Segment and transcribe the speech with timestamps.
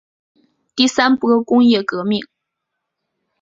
[0.75, 2.25] 第三波工业革命